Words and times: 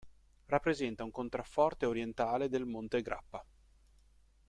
Rappresenta 0.47 1.03
un 1.03 1.11
contrafforte 1.11 1.85
orientale 1.85 2.49
del 2.49 2.65
monte 2.65 3.03
Grappa. 3.03 3.45